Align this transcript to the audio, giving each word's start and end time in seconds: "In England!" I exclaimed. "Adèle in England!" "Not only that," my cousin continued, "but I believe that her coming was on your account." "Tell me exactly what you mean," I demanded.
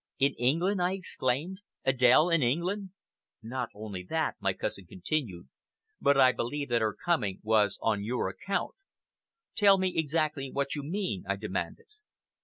"In 0.17 0.33
England!" 0.39 0.81
I 0.81 0.93
exclaimed. 0.93 1.59
"Adèle 1.85 2.33
in 2.33 2.41
England!" 2.41 2.89
"Not 3.43 3.69
only 3.75 4.01
that," 4.09 4.33
my 4.39 4.51
cousin 4.51 4.87
continued, 4.87 5.47
"but 6.01 6.17
I 6.19 6.31
believe 6.31 6.69
that 6.69 6.81
her 6.81 6.97
coming 7.05 7.39
was 7.43 7.77
on 7.83 8.03
your 8.03 8.27
account." 8.27 8.73
"Tell 9.55 9.77
me 9.77 9.93
exactly 9.95 10.49
what 10.51 10.73
you 10.73 10.81
mean," 10.81 11.23
I 11.27 11.35
demanded. 11.35 11.85